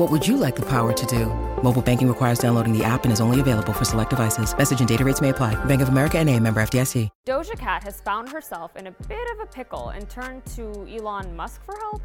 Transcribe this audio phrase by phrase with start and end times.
[0.00, 1.26] What would you like the power to do?
[1.62, 4.56] Mobile banking requires downloading the app and is only available for select devices.
[4.56, 5.62] Message and data rates may apply.
[5.66, 7.10] Bank of America and a member FDIC.
[7.28, 11.36] Doja Cat has found herself in a bit of a pickle and turned to Elon
[11.36, 12.00] Musk for help.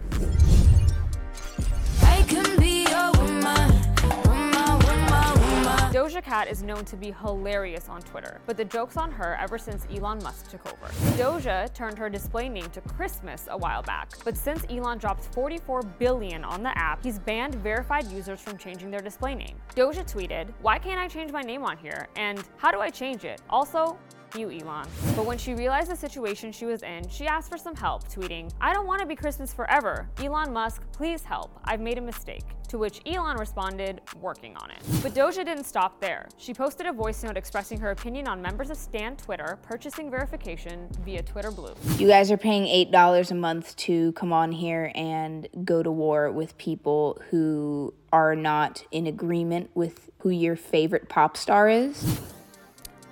[6.35, 9.87] Cat is known to be hilarious on Twitter, but the joke's on her ever since
[9.89, 10.91] Elon Musk took over.
[11.15, 15.83] Doja turned her display name to Christmas a while back, but since Elon dropped 44
[15.97, 19.55] billion on the app, he's banned verified users from changing their display name.
[19.77, 22.09] Doja tweeted, "Why can't I change my name on here?
[22.17, 23.41] And how do I change it?
[23.49, 23.97] Also,
[24.37, 24.87] you, Elon.
[25.15, 28.51] But when she realized the situation she was in, she asked for some help, tweeting,
[28.59, 30.09] I don't want to be Christmas forever.
[30.19, 31.57] Elon Musk, please help.
[31.63, 32.43] I've made a mistake.
[32.69, 34.79] To which Elon responded, working on it.
[35.03, 36.27] But Doja didn't stop there.
[36.37, 40.89] She posted a voice note expressing her opinion on members of Stan Twitter purchasing verification
[41.05, 41.73] via Twitter Blue.
[41.97, 46.31] You guys are paying $8 a month to come on here and go to war
[46.31, 52.19] with people who are not in agreement with who your favorite pop star is.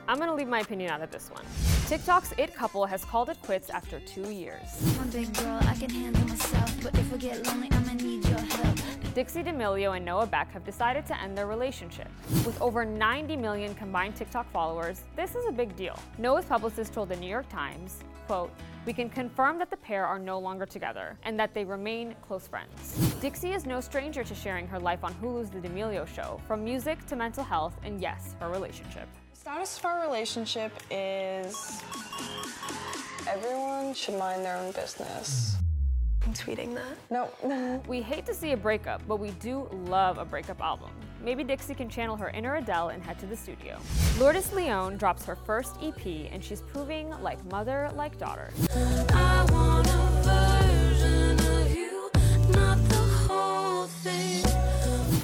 [0.07, 1.45] I'm gonna leave my opinion out of this one.
[1.87, 4.61] TikTok's It Couple has called it quits after two years.
[4.99, 6.83] I'm a big girl, I can handle myself.
[6.83, 8.77] But if I get lonely, I'ma need your help.
[9.13, 12.07] Dixie D'Amelio and Noah Beck have decided to end their relationship.
[12.45, 15.97] With over 90 million combined TikTok followers, this is a big deal.
[16.17, 18.51] Noah's publicist told the New York Times, quote,
[18.85, 22.47] we can confirm that the pair are no longer together and that they remain close
[22.47, 22.97] friends.
[23.21, 27.05] Dixie is no stranger to sharing her life on Hulu's The D'Amelio Show, from music
[27.07, 29.07] to mental health and yes, her relationship.
[29.33, 31.81] Status of our relationship is
[33.27, 35.55] everyone should mind their own business.
[36.25, 36.97] I'm tweeting that.
[37.09, 37.81] No, no.
[37.87, 40.89] We hate to see a breakup, but we do love a breakup album.
[41.21, 43.77] Maybe Dixie can channel her inner Adele and head to the studio.
[44.19, 48.51] Lourdes Leon drops her first EP, and she's proving like mother, like daughter.
[49.09, 52.09] I want a version of you,
[52.51, 52.95] not the
[53.27, 54.43] whole thing.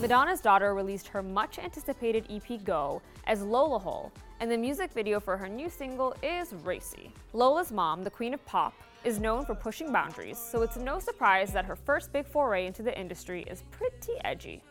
[0.01, 5.35] Madonna's daughter released her much anticipated EP Go as Lolahol, and the music video for
[5.35, 7.11] her new single is racy.
[7.33, 8.73] Lola's mom, the queen of pop,
[9.03, 12.81] is known for pushing boundaries, so it's no surprise that her first big foray into
[12.81, 14.61] the industry is pretty edgy.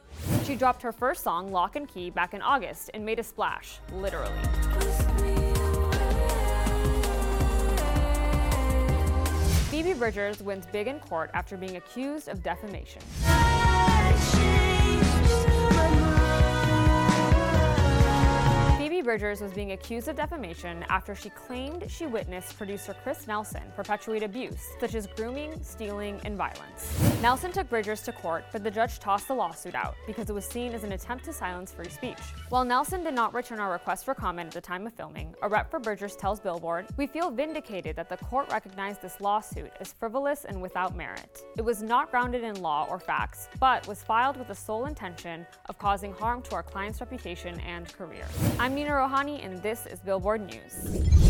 [0.45, 3.79] She dropped her first song, Lock and Key, back in August and made a splash,
[3.93, 4.33] literally.
[9.71, 13.01] Phoebe Bridgers wins big in court after being accused of defamation.
[19.09, 24.23] Bridgers was being accused of defamation after she claimed she witnessed producer Chris Nelson perpetuate
[24.23, 26.95] abuse, such as grooming, stealing, and violence.
[27.23, 30.45] Nelson took Bridgers to court, but the judge tossed the lawsuit out because it was
[30.45, 32.19] seen as an attempt to silence free speech.
[32.51, 35.49] While Nelson did not return our request for comment at the time of filming, a
[35.49, 39.91] rep for Bridgers tells Billboard, We feel vindicated that the court recognized this lawsuit as
[39.91, 41.45] frivolous and without merit.
[41.57, 45.47] It was not grounded in law or facts, but was filed with the sole intention
[45.71, 48.27] of causing harm to our client's reputation and career.
[48.59, 51.28] I'm Nina Rohani, and this is Billboard News.